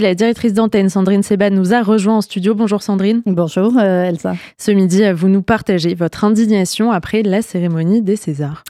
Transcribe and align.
La 0.00 0.14
directrice 0.14 0.54
d'antenne, 0.54 0.88
Sandrine 0.88 1.22
Seban, 1.22 1.50
nous 1.50 1.74
a 1.74 1.82
rejoint 1.82 2.16
en 2.16 2.20
studio. 2.22 2.54
Bonjour 2.54 2.82
Sandrine. 2.82 3.20
Bonjour 3.26 3.76
euh, 3.76 4.04
Elsa. 4.04 4.34
Ce 4.56 4.70
midi, 4.70 5.02
vous 5.12 5.28
nous 5.28 5.42
partagez 5.42 5.94
votre 5.94 6.24
indignation 6.24 6.90
après 6.90 7.22
la 7.22 7.42
cérémonie 7.42 8.00
des 8.00 8.16
Césars. 8.16 8.64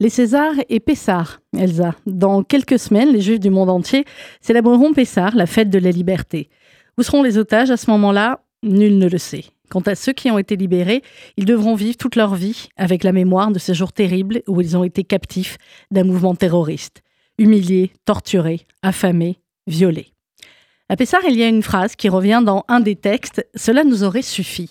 Les 0.00 0.08
Césars 0.08 0.54
et 0.68 0.80
Pessard, 0.80 1.38
Elsa. 1.56 1.94
Dans 2.06 2.42
quelques 2.42 2.80
semaines, 2.80 3.12
les 3.12 3.20
Juifs 3.20 3.38
du 3.38 3.48
monde 3.48 3.70
entier 3.70 4.04
célébreront 4.40 4.92
Pessard, 4.92 5.36
la 5.36 5.46
fête 5.46 5.70
de 5.70 5.78
la 5.78 5.92
liberté. 5.92 6.48
Où 6.98 7.04
seront 7.04 7.22
les 7.22 7.38
otages 7.38 7.70
à 7.70 7.76
ce 7.76 7.88
moment-là? 7.92 8.40
Nul 8.64 8.98
ne 8.98 9.08
le 9.08 9.18
sait. 9.18 9.44
Quant 9.70 9.82
à 9.82 9.94
ceux 9.94 10.14
qui 10.14 10.32
ont 10.32 10.38
été 10.38 10.56
libérés, 10.56 11.02
ils 11.36 11.44
devront 11.44 11.76
vivre 11.76 11.96
toute 11.96 12.16
leur 12.16 12.34
vie 12.34 12.70
avec 12.76 13.04
la 13.04 13.12
mémoire 13.12 13.52
de 13.52 13.60
ces 13.60 13.72
jours 13.72 13.92
terribles 13.92 14.42
où 14.48 14.60
ils 14.60 14.76
ont 14.76 14.82
été 14.82 15.04
captifs 15.04 15.58
d'un 15.92 16.02
mouvement 16.02 16.34
terroriste, 16.34 17.02
humiliés, 17.38 17.92
torturés, 18.04 18.62
affamés, 18.82 19.38
violés. 19.68 20.08
À 20.88 20.94
Pessard, 20.94 21.24
il 21.28 21.36
y 21.36 21.42
a 21.42 21.48
une 21.48 21.64
phrase 21.64 21.96
qui 21.96 22.08
revient 22.08 22.42
dans 22.46 22.64
un 22.68 22.78
des 22.78 22.94
textes 22.94 23.44
Cela 23.56 23.82
nous 23.82 24.04
aurait 24.04 24.22
suffi. 24.22 24.70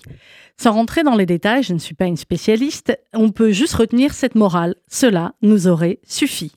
Sans 0.55 0.71
rentrer 0.71 1.03
dans 1.03 1.16
les 1.16 1.26
détails, 1.26 1.63
je 1.63 1.73
ne 1.73 1.80
suis 1.80 1.94
pas 1.94 2.05
une 2.05 2.16
spécialiste, 2.16 2.98
on 3.13 3.31
peut 3.31 3.52
juste 3.52 3.73
retenir 3.73 4.13
cette 4.13 4.35
morale 4.35 4.76
Cela 4.88 5.34
nous 5.41 5.67
aurait 5.67 5.99
suffi. 6.07 6.54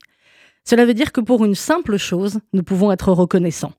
Cela 0.63 0.85
veut 0.85 0.93
dire 0.93 1.11
que 1.11 1.19
pour 1.19 1.43
une 1.43 1.55
simple 1.55 1.97
chose, 1.97 2.39
nous 2.53 2.63
pouvons 2.63 2.89
être 2.93 3.11
reconnaissants. 3.11 3.73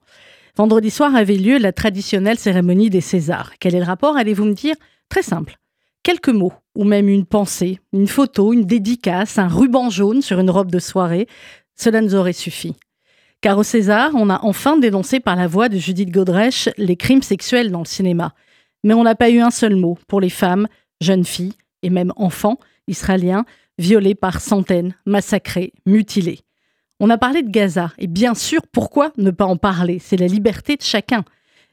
Vendredi 0.54 0.90
soir 0.90 1.16
avait 1.16 1.36
lieu 1.36 1.56
la 1.56 1.72
traditionnelle 1.72 2.38
cérémonie 2.38 2.90
des 2.90 3.00
Césars. 3.00 3.52
Quel 3.58 3.74
est 3.74 3.80
le 3.80 3.86
rapport 3.86 4.18
Allez-vous 4.18 4.44
me 4.44 4.52
dire? 4.52 4.74
Très 5.08 5.22
simple. 5.22 5.56
Quelques 6.02 6.28
mots, 6.28 6.52
ou 6.74 6.84
même 6.84 7.08
une 7.08 7.24
pensée, 7.24 7.78
une 7.94 8.06
photo, 8.08 8.52
une 8.52 8.66
dédicace, 8.66 9.38
un 9.38 9.48
ruban 9.48 9.88
jaune 9.88 10.20
sur 10.20 10.40
une 10.40 10.50
robe 10.50 10.70
de 10.70 10.78
soirée, 10.78 11.26
cela 11.74 12.02
nous 12.02 12.14
aurait 12.14 12.34
suffi. 12.34 12.74
Car 13.40 13.56
au 13.56 13.62
César, 13.62 14.10
on 14.14 14.28
a 14.28 14.40
enfin 14.42 14.76
dénoncé 14.76 15.18
par 15.18 15.34
la 15.34 15.46
voix 15.46 15.70
de 15.70 15.78
Judith 15.78 16.10
Godrèche 16.10 16.68
les 16.76 16.96
crimes 16.96 17.22
sexuels 17.22 17.70
dans 17.70 17.78
le 17.78 17.86
cinéma. 17.86 18.34
Mais 18.84 18.92
on 18.92 19.02
n'a 19.02 19.14
pas 19.14 19.30
eu 19.30 19.40
un 19.40 19.50
seul 19.50 19.76
mot 19.76 19.98
pour 20.08 20.20
les 20.20 20.30
femmes, 20.30 20.66
jeunes 21.00 21.24
filles 21.24 21.54
et 21.82 21.90
même 21.90 22.12
enfants 22.16 22.58
israéliens 22.86 23.46
violés 23.78 24.14
par 24.14 24.40
centaines, 24.42 24.94
massacrés, 25.06 25.72
mutilés. 25.86 26.40
On 26.98 27.08
a 27.08 27.16
parlé 27.16 27.42
de 27.42 27.48
Gaza, 27.48 27.92
et 27.96 28.06
bien 28.06 28.34
sûr, 28.34 28.60
pourquoi 28.70 29.12
ne 29.16 29.30
pas 29.30 29.46
en 29.46 29.56
parler? 29.56 29.98
C'est 29.98 30.18
la 30.18 30.26
liberté 30.26 30.76
de 30.76 30.82
chacun, 30.82 31.24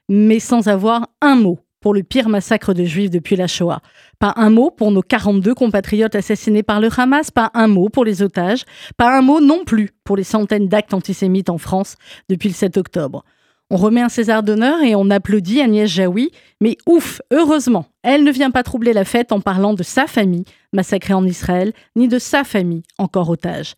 mais 0.08 0.40
sans 0.40 0.70
avoir 0.70 1.10
un 1.20 1.36
mot 1.36 1.60
pour 1.88 1.94
le 1.94 2.04
pire 2.04 2.28
massacre 2.28 2.74
de 2.74 2.84
juifs 2.84 3.10
depuis 3.10 3.38
la 3.38 3.48
Shoah. 3.48 3.80
Pas 4.20 4.34
un 4.36 4.50
mot 4.50 4.72
pour 4.72 4.92
nos 4.92 5.02
42 5.02 5.56
compatriotes 5.56 6.16
assassinés 6.16 6.62
par 6.62 6.82
le 6.82 6.90
Hamas, 6.98 7.32
pas 7.32 7.50
un 7.54 7.70
mot 7.70 7.88
pour 7.88 8.04
les 8.04 8.22
otages, 8.22 8.66
pas 8.98 9.18
un 9.18 9.22
mot 9.22 9.40
non 9.40 9.64
plus 9.64 9.92
pour 10.04 10.18
les 10.18 10.26
centaines 10.26 10.68
d'actes 10.68 10.94
antisémites 10.94 11.50
en 11.50 11.58
France 11.58 11.96
depuis 12.28 12.50
le 12.50 12.56
7 12.56 12.76
octobre. 12.76 13.24
On 13.70 13.78
remet 13.78 14.02
un 14.02 14.10
César 14.10 14.44
d'honneur 14.44 14.82
et 14.82 14.96
on 14.96 15.10
applaudit 15.10 15.62
Agnès 15.62 15.90
Jaoui, 15.90 16.32
mais 16.60 16.76
ouf, 16.88 17.22
heureusement, 17.32 17.86
elle 18.04 18.26
ne 18.26 18.32
vient 18.34 18.52
pas 18.52 18.64
troubler 18.64 18.92
la 18.92 19.06
fête 19.06 19.32
en 19.32 19.40
parlant 19.40 19.74
de 19.74 19.84
sa 19.84 20.08
famille 20.08 20.44
massacrée 20.74 21.14
en 21.14 21.24
Israël, 21.24 21.72
ni 21.96 22.10
de 22.10 22.20
sa 22.20 22.44
famille 22.44 22.84
encore 22.98 23.30
otage. 23.30 23.76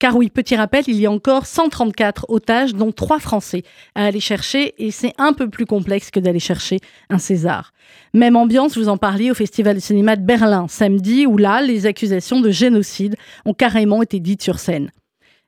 Car 0.00 0.16
oui, 0.16 0.30
petit 0.30 0.56
rappel, 0.56 0.84
il 0.88 0.98
y 0.98 1.04
a 1.04 1.10
encore 1.10 1.44
134 1.44 2.24
otages, 2.30 2.74
dont 2.74 2.90
trois 2.90 3.18
Français, 3.18 3.64
à 3.94 4.06
aller 4.06 4.18
chercher, 4.18 4.74
et 4.78 4.90
c'est 4.90 5.12
un 5.18 5.34
peu 5.34 5.50
plus 5.50 5.66
complexe 5.66 6.10
que 6.10 6.18
d'aller 6.18 6.40
chercher 6.40 6.78
un 7.10 7.18
César. 7.18 7.74
Même 8.14 8.34
ambiance, 8.34 8.78
vous 8.78 8.88
en 8.88 8.96
parliez 8.96 9.30
au 9.30 9.34
Festival 9.34 9.74
de 9.76 9.80
cinéma 9.80 10.16
de 10.16 10.24
Berlin, 10.24 10.68
samedi, 10.68 11.26
où 11.26 11.36
là, 11.36 11.60
les 11.60 11.84
accusations 11.84 12.40
de 12.40 12.50
génocide 12.50 13.16
ont 13.44 13.52
carrément 13.52 14.02
été 14.02 14.20
dites 14.20 14.42
sur 14.42 14.58
scène. 14.58 14.90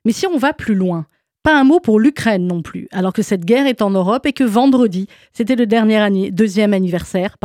Mais 0.05 0.11
si 0.11 0.27
on 0.27 0.37
va 0.37 0.53
plus 0.53 0.75
loin, 0.75 1.07
pas 1.41 1.59
un 1.59 1.63
mot 1.63 1.79
pour 1.79 1.99
l'Ukraine 1.99 2.45
non 2.45 2.61
plus, 2.61 2.87
alors 2.91 3.11
que 3.11 3.23
cette 3.23 3.45
guerre 3.45 3.65
est 3.65 3.81
en 3.81 3.89
Europe 3.89 4.27
et 4.27 4.33
que 4.33 4.43
vendredi, 4.43 5.07
c'était 5.33 5.55
le 5.55 5.65
deuxième 5.65 6.73
anniversaire 6.73 7.37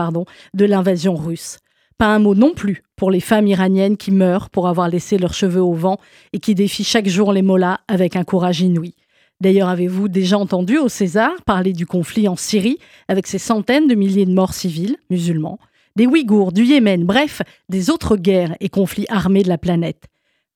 de 0.53 0.65
l'invasion 0.67 1.15
russe. 1.15 1.57
Pas 1.99 2.15
un 2.15 2.21
mot 2.21 2.37
non 2.37 2.55
plus 2.55 2.85
pour 2.95 3.11
les 3.11 3.19
femmes 3.19 3.49
iraniennes 3.49 3.97
qui 3.97 4.13
meurent 4.13 4.51
pour 4.51 4.69
avoir 4.69 4.89
laissé 4.89 5.19
leurs 5.19 5.35
cheveux 5.35 5.63
au 5.63 5.73
vent 5.73 5.99
et 6.33 6.39
qui 6.39 6.55
défient 6.55 6.85
chaque 6.85 7.09
jour 7.09 7.33
les 7.33 7.43
mollahs 7.43 7.81
avec 7.89 8.15
un 8.15 8.23
courage 8.23 8.61
inouï. 8.61 8.95
D'ailleurs, 9.41 9.69
avez-vous 9.69 10.07
déjà 10.07 10.39
entendu 10.39 10.79
au 10.79 10.89
César 10.89 11.33
parler 11.45 11.73
du 11.73 11.87
conflit 11.87 12.29
en 12.29 12.37
Syrie 12.37 12.79
avec 13.09 13.27
ses 13.27 13.39
centaines 13.39 13.89
de 13.89 13.97
milliers 13.97 14.27
de 14.27 14.33
morts 14.33 14.55
civils 14.55 14.97
musulmans, 15.11 15.59
des 15.97 16.07
Ouïghours, 16.07 16.53
du 16.53 16.65
Yémen, 16.65 17.05
bref, 17.05 17.43
des 17.69 17.91
autres 17.91 18.17
guerres 18.17 18.57
et 18.61 18.69
conflits 18.69 19.07
armés 19.09 19.43
de 19.43 19.49
la 19.49 19.59
planète? 19.59 20.05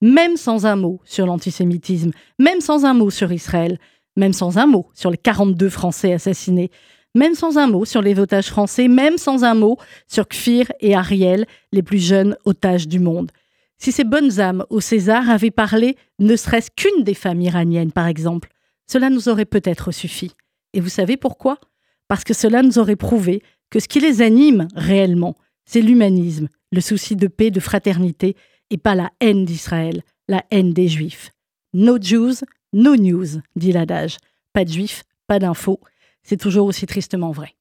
Même 0.01 0.37
sans 0.37 0.65
un 0.65 0.77
mot 0.77 1.01
sur 1.03 1.25
l'antisémitisme, 1.25 2.11
même 2.39 2.61
sans 2.61 2.85
un 2.85 2.93
mot 2.93 3.09
sur 3.09 3.33
Israël, 3.33 3.79
même 4.15 4.33
sans 4.33 4.57
un 4.57 4.65
mot 4.65 4.87
sur 4.93 5.11
les 5.11 5.17
42 5.17 5.67
Français 5.69 6.13
assassinés, 6.13 6.71
même 7.15 7.35
sans 7.35 7.57
un 7.57 7.67
mot 7.67 7.85
sur 7.85 8.01
les 8.01 8.19
otages 8.19 8.49
français, 8.49 8.87
même 8.87 9.17
sans 9.17 9.43
un 9.43 9.53
mot 9.53 9.77
sur 10.07 10.27
Kfir 10.27 10.71
et 10.79 10.95
Ariel, 10.95 11.45
les 11.71 11.83
plus 11.83 12.03
jeunes 12.03 12.35
otages 12.45 12.87
du 12.87 12.99
monde. 12.99 13.31
Si 13.77 13.91
ces 13.91 14.03
bonnes 14.03 14.39
âmes 14.39 14.65
au 14.69 14.79
César 14.79 15.29
avaient 15.29 15.51
parlé 15.51 15.97
ne 16.19 16.35
serait-ce 16.35 16.71
qu'une 16.75 17.03
des 17.03 17.13
femmes 17.13 17.41
iraniennes, 17.41 17.91
par 17.91 18.07
exemple, 18.07 18.49
cela 18.87 19.09
nous 19.09 19.29
aurait 19.29 19.45
peut-être 19.45 19.91
suffi. 19.91 20.31
Et 20.73 20.79
vous 20.79 20.89
savez 20.89 21.17
pourquoi? 21.17 21.59
Parce 22.07 22.23
que 22.23 22.33
cela 22.33 22.61
nous 22.61 22.79
aurait 22.79 22.95
prouvé 22.95 23.41
que 23.69 23.79
ce 23.79 23.87
qui 23.87 23.99
les 23.99 24.21
anime 24.21 24.67
réellement, 24.75 25.35
c'est 25.65 25.81
l'humanisme, 25.81 26.47
le 26.71 26.81
souci 26.81 27.15
de 27.15 27.27
paix, 27.27 27.51
de 27.51 27.59
fraternité, 27.59 28.35
et 28.69 28.77
pas 28.77 28.95
la 28.95 29.11
haine 29.19 29.45
d'Israël, 29.45 30.03
la 30.27 30.43
haine 30.51 30.73
des 30.73 30.87
Juifs. 30.87 31.31
No 31.73 31.97
Jews, 31.99 32.35
no 32.71 32.95
news, 32.95 33.41
dit 33.55 33.71
l'adage. 33.71 34.17
Pas 34.53 34.65
de 34.65 34.71
Juifs, 34.71 35.03
pas 35.27 35.39
d'infos, 35.39 35.79
c'est 36.23 36.37
toujours 36.37 36.65
aussi 36.67 36.85
tristement 36.85 37.31
vrai. 37.31 37.55